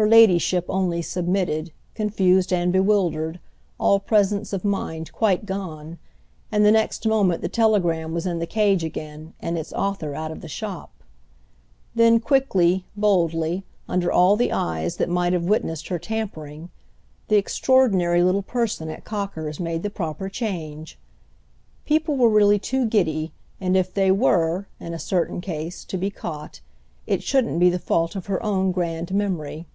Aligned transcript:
Her 0.00 0.08
ladyship 0.08 0.64
only 0.66 1.02
submitted, 1.02 1.72
confused 1.94 2.54
and 2.54 2.72
bewildered, 2.72 3.38
all 3.78 4.00
presence 4.00 4.54
of 4.54 4.64
mind 4.64 5.12
quite 5.12 5.44
gone; 5.44 5.98
and 6.50 6.64
the 6.64 6.72
next 6.72 7.06
moment 7.06 7.42
the 7.42 7.50
telegram 7.50 8.14
was 8.14 8.24
in 8.24 8.38
the 8.38 8.46
cage 8.46 8.82
again 8.82 9.34
and 9.40 9.58
its 9.58 9.74
author 9.74 10.14
out 10.14 10.30
of 10.32 10.40
the 10.40 10.48
shop. 10.48 11.04
Then 11.94 12.18
quickly, 12.18 12.86
boldly, 12.96 13.66
under 13.90 14.10
all 14.10 14.36
the 14.36 14.52
eyes 14.52 14.96
that 14.96 15.10
might 15.10 15.34
have 15.34 15.44
witnessed 15.44 15.88
her 15.88 15.98
tampering, 15.98 16.70
the 17.28 17.36
extraordinary 17.36 18.22
little 18.22 18.40
person 18.42 18.88
at 18.88 19.04
Cocker's 19.04 19.60
made 19.60 19.82
the 19.82 19.90
proper 19.90 20.30
change. 20.30 20.98
People 21.84 22.16
were 22.16 22.30
really 22.30 22.58
too 22.58 22.86
giddy, 22.86 23.34
and 23.60 23.76
if 23.76 23.92
they 23.92 24.10
were, 24.10 24.66
in 24.80 24.94
a 24.94 24.98
certain 24.98 25.42
case, 25.42 25.84
to 25.84 25.98
be 25.98 26.08
caught, 26.08 26.62
it 27.06 27.22
shouldn't 27.22 27.60
be 27.60 27.68
the 27.68 27.78
fault 27.78 28.16
of 28.16 28.28
her 28.28 28.42
own 28.42 28.72
grand 28.72 29.12
memory. 29.12 29.66